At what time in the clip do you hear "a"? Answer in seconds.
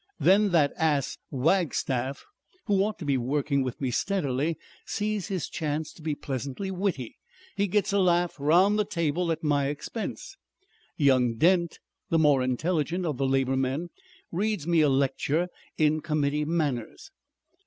7.93-7.99, 14.81-14.89